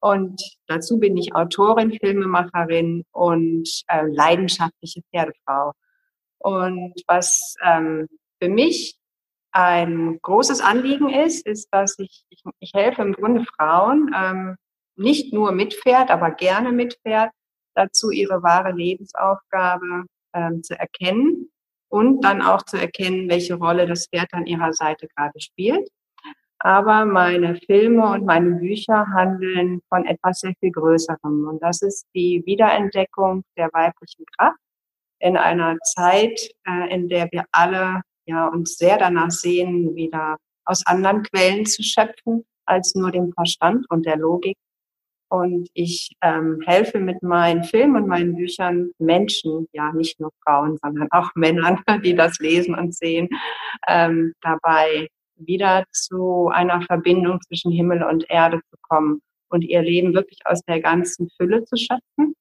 Und 0.00 0.40
dazu 0.66 0.98
bin 0.98 1.16
ich 1.16 1.34
Autorin, 1.34 1.98
Filmemacherin 1.98 3.04
und 3.12 3.68
äh, 3.88 4.06
leidenschaftliche 4.06 5.00
Pferdefrau. 5.10 5.72
Und 6.38 6.94
was 7.06 7.54
ähm, 7.64 8.06
für 8.40 8.50
mich 8.50 8.96
ein 9.52 10.18
großes 10.20 10.60
Anliegen 10.60 11.08
ist, 11.08 11.46
ist, 11.46 11.68
dass 11.72 11.98
ich, 11.98 12.24
ich, 12.28 12.42
ich 12.60 12.72
helfe 12.74 13.02
im 13.02 13.14
Grunde 13.14 13.44
Frauen, 13.56 14.14
ähm, 14.14 14.56
nicht 14.96 15.32
nur 15.32 15.52
mit 15.52 15.74
Pferd, 15.74 16.10
aber 16.10 16.30
gerne 16.30 16.70
mit 16.70 16.98
Pferd, 17.02 17.30
dazu 17.74 18.10
ihre 18.10 18.42
wahre 18.42 18.72
Lebensaufgabe 18.72 20.04
ähm, 20.34 20.62
zu 20.62 20.78
erkennen 20.78 21.50
und 21.88 22.24
dann 22.24 22.42
auch 22.42 22.62
zu 22.62 22.76
erkennen, 22.76 23.28
welche 23.28 23.54
Rolle 23.54 23.86
das 23.86 24.06
Pferd 24.08 24.32
an 24.32 24.46
ihrer 24.46 24.72
Seite 24.72 25.08
gerade 25.08 25.40
spielt 25.40 25.88
aber 26.64 27.04
meine 27.04 27.56
Filme 27.56 28.10
und 28.10 28.24
meine 28.24 28.52
Bücher 28.52 29.06
handeln 29.12 29.82
von 29.90 30.06
etwas 30.06 30.40
sehr 30.40 30.54
viel 30.60 30.70
Größerem. 30.70 31.46
Und 31.46 31.62
das 31.62 31.82
ist 31.82 32.06
die 32.14 32.42
Wiederentdeckung 32.46 33.44
der 33.58 33.68
weiblichen 33.74 34.24
Kraft 34.34 34.58
in 35.18 35.36
einer 35.36 35.76
Zeit, 35.80 36.40
äh, 36.66 36.94
in 36.94 37.10
der 37.10 37.28
wir 37.32 37.44
alle 37.52 38.00
ja, 38.26 38.46
uns 38.48 38.78
sehr 38.78 38.96
danach 38.96 39.30
sehen, 39.30 39.94
wieder 39.94 40.38
aus 40.64 40.86
anderen 40.86 41.22
Quellen 41.24 41.66
zu 41.66 41.82
schöpfen 41.82 42.46
als 42.64 42.94
nur 42.94 43.12
dem 43.12 43.30
Verstand 43.34 43.84
und 43.90 44.06
der 44.06 44.16
Logik. 44.16 44.56
Und 45.34 45.68
ich 45.74 46.12
ähm, 46.22 46.60
helfe 46.64 47.00
mit 47.00 47.20
meinen 47.20 47.64
Filmen 47.64 47.96
und 47.96 48.06
meinen 48.06 48.36
Büchern 48.36 48.92
Menschen, 48.98 49.66
ja 49.72 49.92
nicht 49.92 50.20
nur 50.20 50.30
Frauen, 50.44 50.78
sondern 50.80 51.08
auch 51.10 51.28
Männern, 51.34 51.82
die 52.04 52.14
das 52.14 52.38
lesen 52.38 52.76
und 52.76 52.94
sehen, 52.94 53.28
ähm, 53.88 54.32
dabei 54.42 55.08
wieder 55.34 55.86
zu 55.90 56.50
einer 56.52 56.82
Verbindung 56.82 57.40
zwischen 57.48 57.72
Himmel 57.72 58.04
und 58.04 58.30
Erde 58.30 58.60
zu 58.70 58.76
kommen 58.82 59.22
und 59.48 59.62
ihr 59.62 59.82
Leben 59.82 60.14
wirklich 60.14 60.38
aus 60.44 60.60
der 60.68 60.80
ganzen 60.80 61.28
Fülle 61.36 61.64
zu 61.64 61.76
schöpfen. 61.76 62.36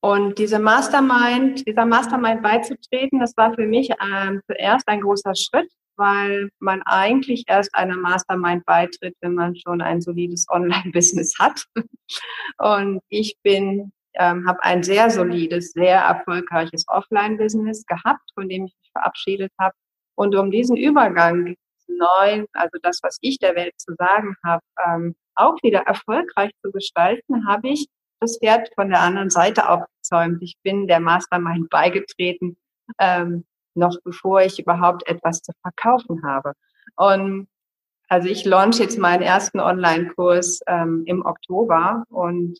Und 0.00 0.40
diese 0.40 0.58
Mastermind, 0.58 1.64
dieser 1.68 1.86
Mastermind 1.86 2.42
beizutreten, 2.42 3.20
das 3.20 3.36
war 3.36 3.54
für 3.54 3.68
mich 3.68 3.90
ähm, 3.90 4.40
zuerst 4.48 4.88
ein 4.88 5.02
großer 5.02 5.36
Schritt, 5.36 5.70
weil 6.02 6.50
man 6.58 6.82
eigentlich 6.82 7.44
erst 7.46 7.72
einer 7.74 7.96
Mastermind 7.96 8.66
beitritt, 8.66 9.14
wenn 9.20 9.34
man 9.34 9.54
schon 9.54 9.80
ein 9.80 10.00
solides 10.00 10.46
Online-Business 10.50 11.38
hat. 11.38 11.64
Und 12.58 13.00
ich 13.08 13.36
bin, 13.44 13.92
ähm, 14.14 14.46
habe 14.48 14.62
ein 14.64 14.82
sehr 14.82 15.10
solides, 15.10 15.72
sehr 15.72 16.00
erfolgreiches 16.00 16.84
Offline-Business 16.88 17.86
gehabt, 17.86 18.28
von 18.34 18.48
dem 18.48 18.64
ich 18.64 18.74
mich 18.80 18.90
verabschiedet 18.92 19.52
habe 19.60 19.74
und 20.16 20.34
um 20.34 20.50
diesen 20.50 20.76
Übergang 20.76 21.54
neu, 21.86 22.44
also 22.52 22.78
das, 22.82 22.98
was 23.02 23.18
ich 23.20 23.38
der 23.38 23.54
Welt 23.54 23.74
zu 23.76 23.94
sagen 23.96 24.34
habe, 24.44 24.62
ähm, 24.84 25.14
auch 25.36 25.56
wieder 25.62 25.80
erfolgreich 25.80 26.50
zu 26.64 26.72
gestalten, 26.72 27.46
habe 27.46 27.68
ich 27.68 27.86
das 28.20 28.38
Pferd 28.38 28.68
von 28.74 28.88
der 28.88 29.00
anderen 29.00 29.30
Seite 29.30 29.68
aufgezäumt. 29.68 30.42
Ich 30.42 30.56
bin 30.62 30.86
der 30.88 31.00
Mastermind 31.00 31.70
beigetreten, 31.70 32.56
ähm, 32.98 33.44
noch 33.74 33.96
bevor 34.04 34.42
ich 34.42 34.58
überhaupt 34.58 35.06
etwas 35.06 35.42
zu 35.42 35.52
verkaufen 35.62 36.22
habe. 36.24 36.52
Und 36.96 37.48
also 38.08 38.28
ich 38.28 38.44
launch 38.44 38.78
jetzt 38.78 38.98
meinen 38.98 39.22
ersten 39.22 39.58
Online-Kurs 39.58 40.60
ähm, 40.66 41.02
im 41.06 41.24
Oktober 41.24 42.04
und 42.10 42.58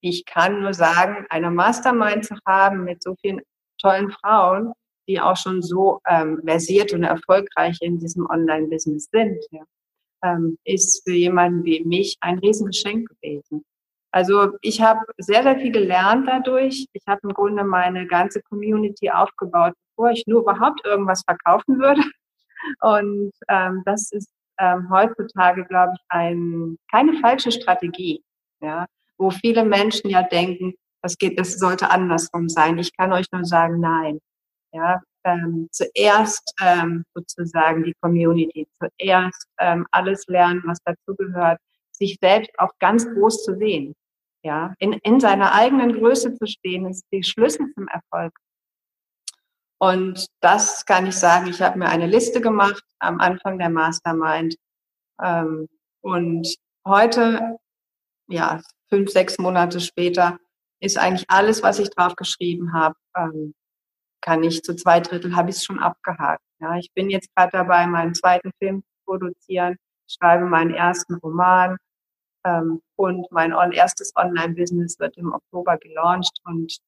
ich 0.00 0.24
kann 0.24 0.62
nur 0.62 0.74
sagen, 0.74 1.26
eine 1.30 1.50
Mastermind 1.50 2.24
zu 2.24 2.36
haben 2.46 2.84
mit 2.84 3.02
so 3.02 3.14
vielen 3.20 3.42
tollen 3.78 4.10
Frauen, 4.10 4.72
die 5.06 5.20
auch 5.20 5.36
schon 5.36 5.62
so 5.62 6.00
ähm, 6.08 6.40
versiert 6.44 6.92
und 6.92 7.04
erfolgreich 7.04 7.78
in 7.80 7.98
diesem 7.98 8.26
Online-Business 8.26 9.08
sind, 9.12 9.44
ja, 9.50 9.62
ähm, 10.24 10.58
ist 10.64 11.02
für 11.04 11.14
jemanden 11.14 11.64
wie 11.64 11.84
mich 11.84 12.16
ein 12.20 12.38
Riesengeschenk 12.38 13.08
gewesen. 13.08 13.64
Also 14.12 14.52
ich 14.60 14.80
habe 14.82 15.00
sehr, 15.16 15.42
sehr 15.42 15.58
viel 15.58 15.72
gelernt 15.72 16.28
dadurch. 16.28 16.86
Ich 16.92 17.02
habe 17.06 17.20
im 17.24 17.30
Grunde 17.30 17.64
meine 17.64 18.06
ganze 18.06 18.42
Community 18.42 19.10
aufgebaut, 19.10 19.72
bevor 19.88 20.10
ich 20.10 20.24
nur 20.26 20.42
überhaupt 20.42 20.84
irgendwas 20.84 21.22
verkaufen 21.24 21.78
würde. 21.78 22.02
Und 22.80 23.32
ähm, 23.48 23.82
das 23.86 24.12
ist 24.12 24.28
ähm, 24.58 24.88
heutzutage, 24.90 25.64
glaube 25.64 25.94
ich, 25.94 26.04
ein, 26.10 26.76
keine 26.90 27.18
falsche 27.20 27.50
Strategie, 27.50 28.22
ja, 28.60 28.86
wo 29.18 29.30
viele 29.30 29.64
Menschen 29.64 30.10
ja 30.10 30.22
denken, 30.22 30.74
das 31.02 31.18
geht, 31.18 31.40
das 31.40 31.58
sollte 31.58 31.90
andersrum 31.90 32.48
sein. 32.48 32.78
Ich 32.78 32.96
kann 32.96 33.12
euch 33.12 33.26
nur 33.32 33.44
sagen, 33.44 33.80
nein. 33.80 34.20
Ja, 34.72 35.00
ähm, 35.24 35.68
zuerst 35.70 36.54
ähm, 36.60 37.04
sozusagen 37.14 37.84
die 37.84 37.94
Community, 38.00 38.66
zuerst 38.78 39.46
ähm, 39.58 39.86
alles 39.90 40.26
lernen, 40.28 40.62
was 40.64 40.78
dazugehört, 40.84 41.58
sich 41.90 42.16
selbst 42.20 42.50
auch 42.58 42.70
ganz 42.78 43.06
groß 43.06 43.44
zu 43.44 43.56
sehen. 43.56 43.94
Ja, 44.44 44.74
in, 44.78 44.92
in 44.92 45.20
seiner 45.20 45.52
eigenen 45.52 45.92
Größe 45.92 46.34
zu 46.34 46.46
stehen, 46.46 46.86
ist 46.86 47.06
die 47.12 47.22
Schlüssel 47.22 47.72
zum 47.74 47.86
Erfolg. 47.88 48.32
Und 49.78 50.26
das 50.40 50.84
kann 50.84 51.06
ich 51.06 51.16
sagen, 51.16 51.48
ich 51.48 51.60
habe 51.60 51.78
mir 51.78 51.88
eine 51.88 52.06
Liste 52.06 52.40
gemacht 52.40 52.84
am 52.98 53.20
Anfang 53.20 53.58
der 53.58 53.70
Mastermind. 53.70 54.56
Ähm, 55.20 55.68
und 56.02 56.54
heute, 56.86 57.56
ja, 58.28 58.60
fünf, 58.88 59.10
sechs 59.10 59.38
Monate 59.38 59.80
später, 59.80 60.38
ist 60.80 60.98
eigentlich 60.98 61.28
alles, 61.28 61.62
was 61.62 61.78
ich 61.78 61.90
drauf 61.90 62.16
geschrieben 62.16 62.72
habe, 62.72 62.96
ähm, 63.16 63.54
kann 64.20 64.42
ich 64.42 64.62
zu 64.62 64.74
zwei 64.74 65.00
Drittel 65.00 65.34
habe 65.36 65.50
ich 65.50 65.56
es 65.56 65.64
schon 65.64 65.78
abgehakt. 65.78 66.42
Ja, 66.60 66.76
ich 66.76 66.92
bin 66.94 67.10
jetzt 67.10 67.28
gerade 67.34 67.52
dabei, 67.52 67.86
meinen 67.86 68.14
zweiten 68.14 68.52
Film 68.58 68.82
zu 68.82 69.04
produzieren, 69.04 69.76
schreibe 70.06 70.46
meinen 70.46 70.74
ersten 70.74 71.14
Roman 71.14 71.76
und 72.96 73.30
mein 73.30 73.52
erstes 73.72 74.12
Online-Business 74.16 74.98
wird 74.98 75.16
im 75.16 75.32
Oktober 75.32 75.76
gelauncht 75.78 76.38
und 76.44 76.78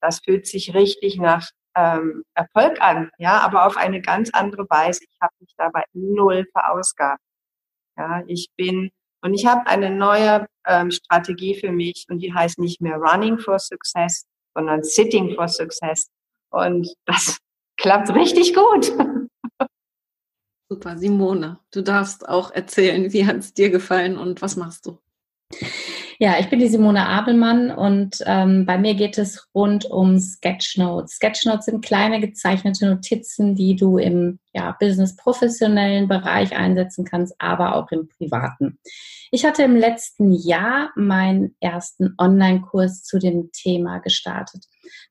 das 0.00 0.20
fühlt 0.24 0.46
sich 0.46 0.74
richtig 0.74 1.18
nach 1.18 1.50
ähm, 1.76 2.24
Erfolg 2.34 2.80
an, 2.80 3.10
ja, 3.18 3.38
aber 3.40 3.66
auf 3.66 3.76
eine 3.76 4.00
ganz 4.00 4.30
andere 4.32 4.64
Weise. 4.68 5.04
Ich 5.04 5.18
habe 5.20 5.32
mich 5.40 5.54
dabei 5.56 5.84
null 5.92 6.46
verausgabt. 6.52 7.22
Ja, 7.96 8.22
ich 8.26 8.48
bin 8.56 8.90
und 9.22 9.34
ich 9.34 9.46
habe 9.46 9.66
eine 9.66 9.90
neue 9.90 10.46
ähm, 10.66 10.90
Strategie 10.90 11.54
für 11.58 11.72
mich 11.72 12.06
und 12.08 12.20
die 12.20 12.32
heißt 12.32 12.58
nicht 12.58 12.80
mehr 12.80 12.96
Running 12.96 13.38
for 13.38 13.58
Success, 13.58 14.24
sondern 14.54 14.82
Sitting 14.82 15.34
for 15.34 15.48
Success. 15.48 16.08
Und 16.50 16.94
das 17.04 17.38
klappt 17.76 18.14
richtig 18.14 18.54
gut. 18.54 18.92
Super, 20.70 20.98
Simone, 20.98 21.58
du 21.70 21.80
darfst 21.80 22.28
auch 22.28 22.50
erzählen, 22.50 23.10
wie 23.14 23.26
hat 23.26 23.36
es 23.36 23.54
dir 23.54 23.70
gefallen 23.70 24.18
und 24.18 24.42
was 24.42 24.56
machst 24.56 24.84
du? 24.84 24.98
Ja, 26.18 26.38
ich 26.38 26.50
bin 26.50 26.58
die 26.58 26.68
Simone 26.68 27.06
Abelmann 27.06 27.70
und 27.70 28.22
ähm, 28.26 28.66
bei 28.66 28.76
mir 28.76 28.94
geht 28.94 29.16
es 29.16 29.48
rund 29.54 29.86
um 29.86 30.18
Sketchnotes. 30.18 31.12
Sketchnotes 31.12 31.66
sind 31.66 31.82
kleine 31.82 32.20
gezeichnete 32.20 32.86
Notizen, 32.86 33.54
die 33.54 33.76
du 33.76 33.96
im 33.96 34.40
ja, 34.52 34.76
business-professionellen 34.78 36.06
Bereich 36.06 36.54
einsetzen 36.54 37.04
kannst, 37.04 37.34
aber 37.38 37.76
auch 37.76 37.90
im 37.92 38.08
privaten. 38.08 38.78
Ich 39.30 39.46
hatte 39.46 39.62
im 39.62 39.76
letzten 39.76 40.32
Jahr 40.32 40.90
meinen 40.96 41.54
ersten 41.60 42.14
Online-Kurs 42.18 43.04
zu 43.04 43.18
dem 43.18 43.52
Thema 43.52 44.00
gestartet. 44.00 44.64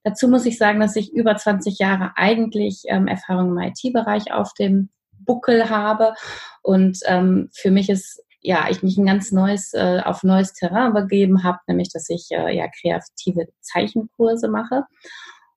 Dazu 0.04 0.28
muss 0.28 0.46
ich 0.46 0.58
sagen, 0.58 0.82
dass 0.82 0.96
ich 0.98 1.14
über 1.14 1.36
20 1.36 1.80
Jahre 1.80 2.12
eigentlich 2.16 2.84
ähm, 2.88 3.08
Erfahrung 3.08 3.58
im 3.58 3.72
IT-Bereich 3.72 4.34
auf 4.34 4.54
dem 4.54 4.90
Buckel 5.28 5.70
habe. 5.70 6.16
Und 6.64 7.00
ähm, 7.06 7.50
für 7.54 7.70
mich 7.70 7.90
ist 7.90 8.24
ja, 8.42 8.68
ich 8.70 8.82
mich 8.82 8.98
ein 8.98 9.06
ganz 9.06 9.32
neues, 9.32 9.74
äh, 9.74 10.02
auf 10.04 10.24
neues 10.24 10.54
Terrain 10.54 10.94
begeben 10.94 11.44
habe, 11.44 11.60
nämlich 11.68 11.90
dass 11.92 12.10
ich 12.10 12.28
äh, 12.32 12.56
ja 12.56 12.68
kreative 12.82 13.48
Zeichenkurse 13.62 14.48
mache. 14.48 14.84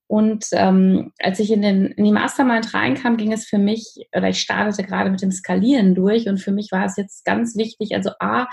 Und 0.09 0.47
ähm, 0.53 1.13
als 1.21 1.39
ich 1.39 1.53
in, 1.53 1.63
den, 1.63 1.87
in 1.87 2.05
die 2.05 2.11
Mastermind 2.11 2.75
reinkam, 2.75 3.17
ging 3.17 3.33
es 3.33 3.47
für 3.47 3.59
mich, 3.59 4.09
oder 4.13 4.29
ich 4.29 4.41
startete 4.41 4.83
gerade 4.83 5.09
mit 5.09 5.23
dem 5.23 5.31
Skalieren 5.31 5.95
durch 5.95 6.29
und 6.29 6.39
für 6.39 6.51
mich 6.51 6.73
war 6.73 6.85
es 6.85 6.97
jetzt 6.97 7.25
ganz 7.25 7.57
wichtig, 7.57 7.95
also 7.95 8.11
A, 8.19 8.49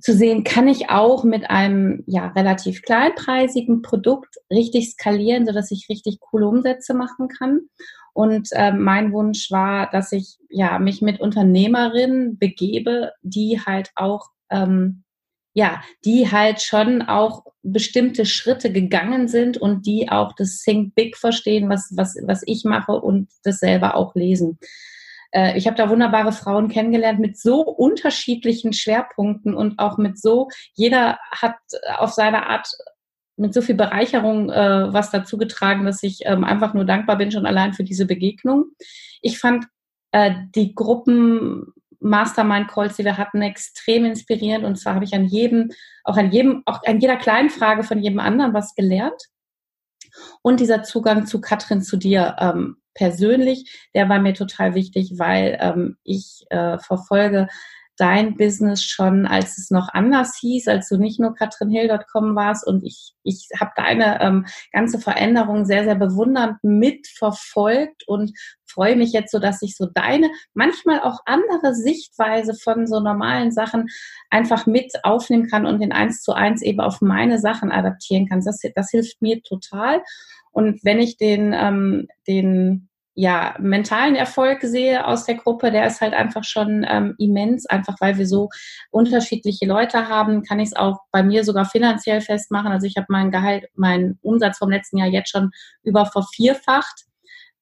zu 0.00 0.12
sehen, 0.12 0.44
kann 0.44 0.68
ich 0.68 0.90
auch 0.90 1.24
mit 1.24 1.48
einem 1.50 2.04
ja, 2.06 2.28
relativ 2.28 2.82
kleinpreisigen 2.82 3.82
Produkt 3.82 4.36
richtig 4.50 4.90
skalieren, 4.90 5.46
sodass 5.46 5.70
ich 5.70 5.88
richtig 5.88 6.20
coole 6.20 6.46
Umsätze 6.46 6.94
machen 6.94 7.28
kann. 7.28 7.62
Und 8.16 8.48
äh, 8.52 8.72
mein 8.72 9.12
Wunsch 9.12 9.50
war, 9.50 9.90
dass 9.90 10.10
ich 10.10 10.38
ja 10.48 10.78
mich 10.78 11.02
mit 11.02 11.20
Unternehmerinnen 11.20 12.38
begebe, 12.38 13.12
die 13.20 13.60
halt 13.60 13.90
auch 13.94 14.30
ähm, 14.50 15.04
ja, 15.52 15.82
die 16.04 16.30
halt 16.30 16.60
schon 16.60 17.00
auch 17.00 17.44
bestimmte 17.62 18.26
Schritte 18.26 18.70
gegangen 18.70 19.26
sind 19.26 19.56
und 19.56 19.86
die 19.86 20.10
auch 20.10 20.34
das 20.34 20.62
Think 20.62 20.94
Big 20.94 21.16
verstehen, 21.16 21.70
was, 21.70 21.92
was, 21.94 22.14
was 22.26 22.42
ich 22.44 22.64
mache 22.64 22.92
und 22.92 23.28
das 23.42 23.60
selber 23.60 23.96
auch 23.96 24.14
lesen. 24.14 24.58
Äh, 25.30 25.56
ich 25.56 25.66
habe 25.66 25.76
da 25.76 25.88
wunderbare 25.88 26.32
Frauen 26.32 26.68
kennengelernt 26.68 27.20
mit 27.20 27.38
so 27.38 27.62
unterschiedlichen 27.62 28.74
Schwerpunkten 28.74 29.54
und 29.54 29.78
auch 29.78 29.96
mit 29.96 30.20
so, 30.20 30.48
jeder 30.74 31.18
hat 31.30 31.56
auf 31.96 32.12
seine 32.12 32.48
Art 32.48 32.68
mit 33.36 33.54
so 33.54 33.60
viel 33.60 33.74
Bereicherung 33.74 34.50
äh, 34.50 34.92
was 34.92 35.10
dazu 35.10 35.36
getragen, 35.36 35.84
dass 35.84 36.02
ich 36.02 36.20
ähm, 36.24 36.44
einfach 36.44 36.74
nur 36.74 36.84
dankbar 36.84 37.16
bin 37.18 37.30
schon 37.30 37.46
allein 37.46 37.74
für 37.74 37.84
diese 37.84 38.06
Begegnung. 38.06 38.66
Ich 39.20 39.38
fand 39.38 39.66
äh, 40.12 40.32
die 40.54 40.74
Gruppen 40.74 41.72
Mastermind 42.00 42.68
Calls, 42.68 42.96
die 42.96 43.04
wir 43.04 43.18
hatten, 43.18 43.42
extrem 43.42 44.04
inspirierend 44.04 44.64
und 44.64 44.76
zwar 44.76 44.94
habe 44.94 45.04
ich 45.04 45.14
an 45.14 45.26
jedem, 45.26 45.70
auch 46.04 46.16
an 46.16 46.30
jedem, 46.30 46.62
auch 46.66 46.80
an 46.86 47.00
jeder 47.00 47.16
kleinen 47.16 47.50
Frage 47.50 47.82
von 47.82 48.00
jedem 48.00 48.20
anderen 48.20 48.54
was 48.54 48.74
gelernt. 48.74 49.20
Und 50.42 50.60
dieser 50.60 50.82
Zugang 50.82 51.26
zu 51.26 51.40
Katrin, 51.40 51.82
zu 51.82 51.96
dir 51.96 52.36
ähm, 52.38 52.76
persönlich, 52.94 53.88
der 53.94 54.08
war 54.08 54.18
mir 54.18 54.34
total 54.34 54.74
wichtig, 54.74 55.18
weil 55.18 55.58
ähm, 55.60 55.96
ich 56.04 56.46
äh, 56.50 56.78
verfolge 56.78 57.48
dein 57.96 58.36
Business 58.36 58.82
schon, 58.82 59.26
als 59.26 59.58
es 59.58 59.70
noch 59.70 59.88
anders 59.92 60.36
hieß, 60.40 60.68
als 60.68 60.88
du 60.88 60.96
nicht 60.98 61.18
nur 61.18 61.34
katrinhill.com 61.34 62.36
warst 62.36 62.66
und 62.66 62.84
ich, 62.84 63.14
ich 63.22 63.48
habe 63.58 63.72
deine 63.76 64.20
ähm, 64.20 64.46
ganze 64.72 64.98
Veränderung 64.98 65.64
sehr, 65.64 65.84
sehr 65.84 65.94
bewundernd 65.94 66.62
mitverfolgt 66.62 68.06
und 68.06 68.32
freue 68.66 68.96
mich 68.96 69.12
jetzt 69.12 69.32
so, 69.32 69.38
dass 69.38 69.62
ich 69.62 69.76
so 69.76 69.86
deine, 69.86 70.30
manchmal 70.52 71.00
auch 71.00 71.20
andere 71.24 71.74
Sichtweise 71.74 72.54
von 72.54 72.86
so 72.86 73.00
normalen 73.00 73.52
Sachen 73.52 73.86
einfach 74.30 74.66
mit 74.66 74.92
aufnehmen 75.02 75.48
kann 75.48 75.66
und 75.66 75.80
in 75.80 75.92
eins 75.92 76.22
zu 76.22 76.32
eins 76.32 76.62
eben 76.62 76.80
auf 76.80 77.00
meine 77.00 77.38
Sachen 77.38 77.72
adaptieren 77.72 78.28
kann. 78.28 78.42
Das, 78.44 78.60
das 78.74 78.90
hilft 78.90 79.22
mir 79.22 79.42
total. 79.42 80.02
Und 80.52 80.84
wenn 80.84 80.98
ich 80.98 81.16
den, 81.16 81.54
ähm, 81.54 82.08
den 82.26 82.88
ja, 83.18 83.56
mentalen 83.58 84.14
Erfolg 84.14 84.60
sehe 84.60 85.06
aus 85.06 85.24
der 85.24 85.36
Gruppe, 85.36 85.70
der 85.70 85.86
ist 85.86 86.02
halt 86.02 86.12
einfach 86.12 86.44
schon 86.44 86.84
ähm, 86.86 87.14
immens, 87.18 87.64
einfach 87.64 87.96
weil 87.98 88.18
wir 88.18 88.26
so 88.26 88.50
unterschiedliche 88.90 89.64
Leute 89.64 90.08
haben, 90.08 90.42
kann 90.42 90.60
ich 90.60 90.68
es 90.68 90.76
auch 90.76 90.98
bei 91.12 91.22
mir 91.22 91.42
sogar 91.42 91.64
finanziell 91.64 92.20
festmachen. 92.20 92.70
Also 92.70 92.86
ich 92.86 92.98
habe 92.98 93.06
meinen 93.08 93.30
Gehalt, 93.30 93.64
meinen 93.74 94.18
Umsatz 94.20 94.58
vom 94.58 94.70
letzten 94.70 94.98
Jahr 94.98 95.08
jetzt 95.08 95.30
schon 95.30 95.50
über 95.82 96.04
vervierfacht. 96.04 97.06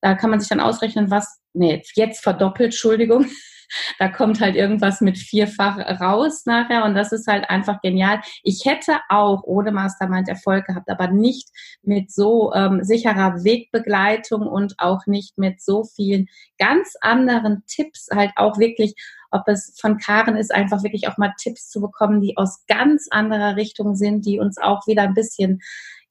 Da 0.00 0.14
kann 0.16 0.30
man 0.30 0.40
sich 0.40 0.48
dann 0.48 0.58
ausrechnen, 0.58 1.12
was, 1.12 1.40
nee, 1.52 1.84
jetzt 1.94 2.24
verdoppelt, 2.24 2.72
Entschuldigung, 2.72 3.26
da 3.98 4.08
kommt 4.08 4.40
halt 4.40 4.56
irgendwas 4.56 5.00
mit 5.00 5.18
vierfach 5.18 5.78
raus 6.00 6.46
nachher 6.46 6.84
und 6.84 6.94
das 6.94 7.12
ist 7.12 7.26
halt 7.26 7.48
einfach 7.50 7.80
genial. 7.80 8.20
Ich 8.42 8.64
hätte 8.64 8.98
auch 9.08 9.42
ohne 9.44 9.72
Mastermind 9.72 10.28
Erfolg 10.28 10.66
gehabt, 10.66 10.88
aber 10.90 11.08
nicht 11.08 11.48
mit 11.82 12.12
so 12.12 12.52
ähm, 12.54 12.82
sicherer 12.82 13.44
Wegbegleitung 13.44 14.42
und 14.46 14.74
auch 14.78 15.06
nicht 15.06 15.38
mit 15.38 15.60
so 15.60 15.84
vielen 15.84 16.28
ganz 16.58 16.94
anderen 17.00 17.62
Tipps, 17.66 18.08
halt 18.12 18.32
auch 18.36 18.58
wirklich 18.58 18.94
ob 19.34 19.48
es 19.48 19.76
von 19.80 19.98
Karen 19.98 20.36
ist, 20.36 20.54
einfach 20.54 20.84
wirklich 20.84 21.08
auch 21.08 21.18
mal 21.18 21.34
Tipps 21.36 21.68
zu 21.68 21.80
bekommen, 21.80 22.20
die 22.20 22.36
aus 22.36 22.64
ganz 22.68 23.08
anderer 23.10 23.56
Richtung 23.56 23.96
sind, 23.96 24.24
die 24.24 24.38
uns 24.38 24.58
auch 24.58 24.86
wieder 24.86 25.02
ein 25.02 25.14
bisschen 25.14 25.60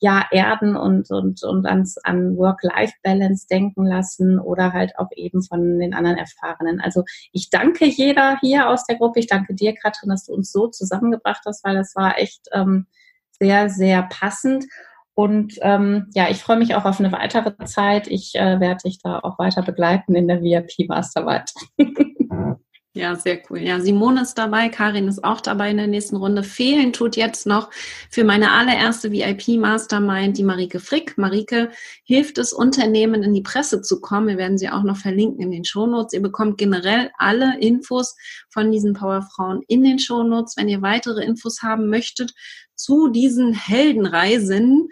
ja 0.04 0.26
erden 0.32 0.76
und, 0.76 1.10
und, 1.12 1.44
und 1.44 1.66
ans, 1.66 1.98
an 1.98 2.36
Work-Life-Balance 2.36 3.48
denken 3.50 3.86
lassen 3.86 4.38
oder 4.38 4.74
halt 4.74 4.92
auch 4.98 5.08
eben 5.16 5.42
von 5.42 5.80
den 5.80 5.94
anderen 5.94 6.18
Erfahrenen. 6.18 6.82
Also 6.82 7.06
ich 7.32 7.50
danke 7.50 7.86
jeder 7.86 8.38
hier 8.42 8.70
aus 8.70 8.86
der 8.86 8.98
Gruppe. 8.98 9.22
Ich 9.22 9.28
danke 9.28 9.56
dir, 9.56 9.74
Katrin, 9.74 10.10
dass 10.10 10.26
du 10.26 10.34
uns 10.34 10.52
so 10.52 10.68
zusammengebracht 10.68 11.44
hast, 11.46 11.64
weil 11.64 11.76
das 11.76 11.96
war 11.96 12.20
echt 12.20 12.50
ähm, 12.52 12.86
sehr, 13.40 13.70
sehr 13.70 14.04
passend. 14.04 14.66
Und 15.16 15.54
ähm, 15.62 16.10
ja, 16.14 16.30
ich 16.30 16.44
freue 16.44 16.58
mich 16.58 16.76
auch 16.76 16.84
auf 16.84 17.00
eine 17.00 17.14
weitere 17.14 17.56
Zeit. 17.64 18.08
Ich 18.08 18.36
äh, 18.36 18.60
werde 18.60 18.84
dich 18.84 19.00
da 19.02 19.20
auch 19.20 19.40
weiter 19.40 19.62
begleiten 19.62 20.16
in 20.16 20.28
der 20.28 20.42
VIP 20.42 20.90
Masterarbeit. 20.90 21.54
Ja, 22.96 23.16
sehr 23.16 23.42
cool. 23.50 23.58
Ja, 23.58 23.80
Simone 23.80 24.22
ist 24.22 24.36
dabei, 24.36 24.70
Karin 24.70 25.08
ist 25.08 25.24
auch 25.24 25.42
dabei 25.42 25.72
in 25.72 25.78
der 25.78 25.88
nächsten 25.88 26.16
Runde. 26.16 26.44
Fehlen 26.44 26.94
tut 26.94 27.16
jetzt 27.16 27.48
noch 27.48 27.72
für 28.12 28.24
meine 28.24 28.52
allererste 28.52 29.12
VIP-Mastermind 29.12 30.38
die 30.38 30.44
Marike 30.44 30.80
Frick. 30.80 31.18
Marike 31.18 31.72
hilft 32.04 32.38
es, 32.38 32.54
Unternehmen 32.54 33.24
in 33.24 33.34
die 33.34 33.42
Presse 33.42 33.82
zu 33.82 34.00
kommen. 34.00 34.28
Wir 34.28 34.38
werden 34.38 34.60
sie 34.60 34.70
auch 34.70 34.84
noch 34.84 34.98
verlinken 34.98 35.42
in 35.42 35.50
den 35.50 35.66
Shownotes. 35.66 36.14
Ihr 36.14 36.22
bekommt 36.22 36.60
generell 36.60 37.10
alle 37.18 37.60
Infos 37.60 38.16
von 38.50 38.72
diesen 38.72 38.94
Powerfrauen 38.94 39.64
in 39.68 39.84
den 39.84 39.98
Shownotes. 39.98 40.56
Wenn 40.56 40.70
ihr 40.70 40.84
weitere 40.84 41.24
Infos 41.24 41.64
haben 41.64 41.90
möchtet 41.90 42.36
zu 42.76 43.08
diesen 43.08 43.56
Heldenreisen, 43.56 44.90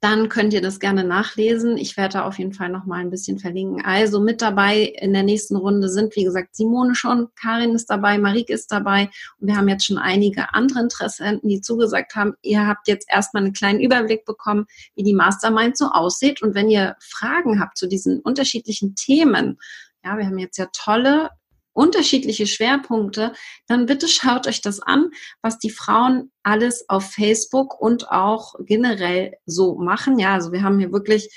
dann 0.00 0.28
könnt 0.28 0.52
ihr 0.52 0.60
das 0.60 0.78
gerne 0.78 1.02
nachlesen. 1.02 1.76
Ich 1.76 1.96
werde 1.96 2.14
da 2.14 2.24
auf 2.24 2.38
jeden 2.38 2.52
Fall 2.52 2.68
noch 2.68 2.84
mal 2.84 3.00
ein 3.00 3.10
bisschen 3.10 3.38
verlinken. 3.38 3.84
Also 3.84 4.20
mit 4.20 4.40
dabei 4.40 4.82
in 4.82 5.12
der 5.12 5.24
nächsten 5.24 5.56
Runde 5.56 5.88
sind, 5.88 6.14
wie 6.14 6.22
gesagt, 6.22 6.54
Simone 6.54 6.94
schon, 6.94 7.28
Karin 7.34 7.74
ist 7.74 7.90
dabei, 7.90 8.16
Marike 8.18 8.52
ist 8.52 8.70
dabei 8.70 9.10
und 9.40 9.48
wir 9.48 9.56
haben 9.56 9.68
jetzt 9.68 9.86
schon 9.86 9.98
einige 9.98 10.54
andere 10.54 10.80
Interessenten, 10.80 11.48
die 11.48 11.60
zugesagt 11.60 12.14
haben, 12.14 12.34
ihr 12.42 12.66
habt 12.66 12.86
jetzt 12.86 13.08
erstmal 13.10 13.42
einen 13.42 13.52
kleinen 13.52 13.80
Überblick 13.80 14.24
bekommen, 14.24 14.66
wie 14.94 15.02
die 15.02 15.14
Mastermind 15.14 15.76
so 15.76 15.86
aussieht 15.86 16.42
und 16.42 16.54
wenn 16.54 16.70
ihr 16.70 16.94
Fragen 17.00 17.60
habt 17.60 17.76
zu 17.76 17.88
diesen 17.88 18.20
unterschiedlichen 18.20 18.94
Themen, 18.94 19.58
ja, 20.04 20.16
wir 20.16 20.26
haben 20.26 20.38
jetzt 20.38 20.58
ja 20.58 20.68
tolle 20.72 21.30
unterschiedliche 21.78 22.48
Schwerpunkte, 22.48 23.32
dann 23.68 23.86
bitte 23.86 24.08
schaut 24.08 24.48
euch 24.48 24.60
das 24.60 24.80
an, 24.80 25.10
was 25.42 25.58
die 25.58 25.70
Frauen 25.70 26.32
alles 26.42 26.88
auf 26.88 27.12
Facebook 27.12 27.80
und 27.80 28.10
auch 28.10 28.54
generell 28.60 29.36
so 29.46 29.76
machen. 29.76 30.18
Ja, 30.18 30.34
also 30.34 30.50
wir 30.50 30.62
haben 30.62 30.80
hier 30.80 30.92
wirklich 30.92 31.30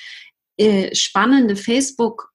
äh, 0.58 0.96
spannende 0.96 1.56
Facebook 1.56 2.32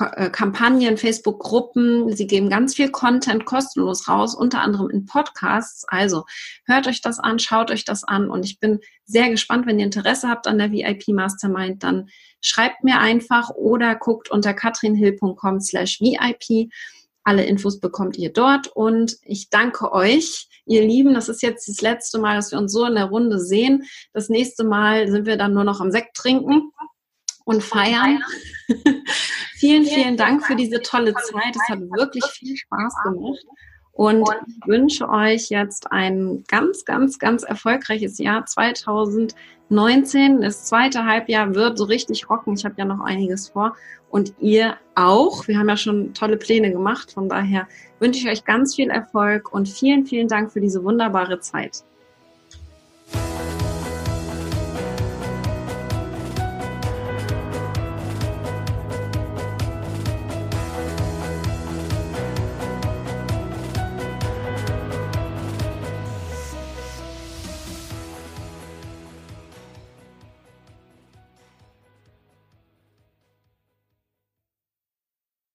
äh, 0.00 0.28
Kampagnen, 0.30 0.96
Facebook-Gruppen. 0.96 2.16
Sie 2.16 2.26
geben 2.26 2.48
ganz 2.50 2.74
viel 2.74 2.90
Content 2.90 3.44
kostenlos 3.44 4.08
raus, 4.08 4.34
unter 4.34 4.60
anderem 4.60 4.90
in 4.90 5.06
Podcasts. 5.06 5.84
Also 5.86 6.24
hört 6.66 6.88
euch 6.88 7.00
das 7.00 7.20
an, 7.20 7.38
schaut 7.38 7.70
euch 7.70 7.84
das 7.84 8.02
an 8.02 8.28
und 8.28 8.44
ich 8.44 8.58
bin 8.58 8.80
sehr 9.04 9.30
gespannt, 9.30 9.66
wenn 9.66 9.78
ihr 9.78 9.84
Interesse 9.84 10.28
habt 10.28 10.48
an 10.48 10.58
der 10.58 10.72
VIP 10.72 11.08
Mastermind, 11.08 11.84
dann 11.84 12.08
schreibt 12.40 12.82
mir 12.82 12.98
einfach 12.98 13.50
oder 13.50 13.94
guckt 13.94 14.28
unter 14.30 14.52
katrinhill.com 14.52 15.60
slash 15.60 16.00
VIP. 16.00 16.72
Alle 17.24 17.44
Infos 17.44 17.80
bekommt 17.80 18.16
ihr 18.16 18.32
dort 18.32 18.68
und 18.68 19.16
ich 19.22 19.48
danke 19.48 19.92
euch, 19.92 20.48
ihr 20.66 20.82
Lieben. 20.82 21.14
Das 21.14 21.28
ist 21.28 21.42
jetzt 21.42 21.68
das 21.68 21.80
letzte 21.80 22.18
Mal, 22.18 22.36
dass 22.36 22.52
wir 22.52 22.58
uns 22.58 22.72
so 22.72 22.84
in 22.84 22.94
der 22.94 23.06
Runde 23.06 23.40
sehen. 23.40 23.84
Das 24.12 24.28
nächste 24.28 24.64
Mal 24.64 25.10
sind 25.10 25.26
wir 25.26 25.36
dann 25.36 25.54
nur 25.54 25.64
noch 25.64 25.80
am 25.80 25.90
Sekt 25.90 26.16
trinken 26.16 26.70
und 27.44 27.62
feiern. 27.62 28.22
vielen, 29.56 29.86
vielen 29.86 30.16
Dank 30.16 30.46
für 30.46 30.54
diese 30.54 30.82
tolle 30.82 31.14
Zeit. 31.14 31.56
Es 31.56 31.68
hat 31.68 31.80
wirklich 31.80 32.24
viel 32.24 32.56
Spaß 32.56 32.94
gemacht. 33.04 33.44
Und 33.94 34.28
ich 34.48 34.66
wünsche 34.66 35.08
euch 35.08 35.50
jetzt 35.50 35.92
ein 35.92 36.42
ganz, 36.48 36.84
ganz, 36.84 37.18
ganz 37.20 37.44
erfolgreiches 37.44 38.18
Jahr 38.18 38.44
2019. 38.44 40.40
Das 40.40 40.64
zweite 40.64 41.04
Halbjahr 41.04 41.54
wird 41.54 41.78
so 41.78 41.84
richtig 41.84 42.28
rocken. 42.28 42.54
Ich 42.54 42.64
habe 42.64 42.74
ja 42.76 42.84
noch 42.84 43.00
einiges 43.00 43.50
vor. 43.50 43.76
Und 44.10 44.34
ihr 44.40 44.76
auch. 44.96 45.46
Wir 45.46 45.58
haben 45.58 45.68
ja 45.68 45.76
schon 45.76 46.12
tolle 46.12 46.36
Pläne 46.36 46.72
gemacht. 46.72 47.12
Von 47.12 47.28
daher 47.28 47.68
wünsche 48.00 48.20
ich 48.20 48.28
euch 48.28 48.44
ganz 48.44 48.74
viel 48.74 48.90
Erfolg 48.90 49.52
und 49.52 49.68
vielen, 49.68 50.06
vielen 50.06 50.26
Dank 50.26 50.52
für 50.52 50.60
diese 50.60 50.82
wunderbare 50.82 51.38
Zeit. 51.38 51.84